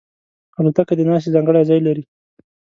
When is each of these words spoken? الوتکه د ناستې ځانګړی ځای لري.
الوتکه 0.59 0.93
د 0.97 1.01
ناستې 1.09 1.33
ځانګړی 1.35 1.67
ځای 1.69 1.79
لري. 1.87 2.03